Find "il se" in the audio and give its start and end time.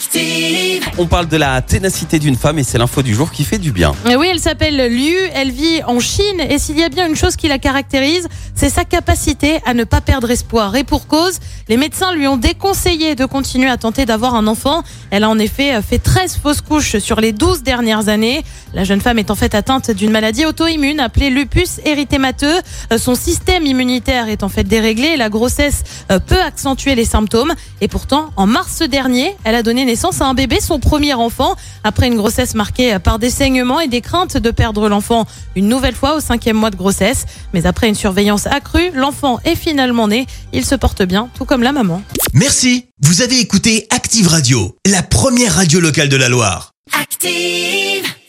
40.52-40.76